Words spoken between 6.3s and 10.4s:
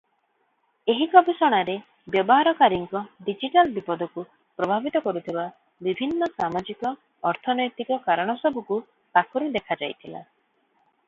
ସାମାଜିକ-ଅର୍ଥନୈତିକ କାରଣସବୁକୁ ପାଖରୁ ଦେଖାଯାଇଥିଲା।